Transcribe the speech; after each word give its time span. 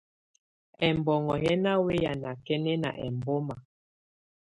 Ɛmbɔŋɔ́ 0.87 1.37
yɛ́ 1.43 1.55
ná 1.63 1.71
wɛ́yá 1.85 2.11
nákɛ́nɛná 2.21 2.89
ɛmbɔ́má. 3.05 3.55